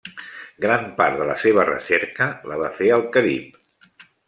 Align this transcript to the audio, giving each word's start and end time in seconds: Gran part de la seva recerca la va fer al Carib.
Gran 0.63 0.87
part 1.01 1.19
de 1.19 1.27
la 1.31 1.35
seva 1.43 1.67
recerca 1.69 2.29
la 2.53 2.59
va 2.65 2.73
fer 2.81 2.91
al 2.99 3.07
Carib. 3.19 3.63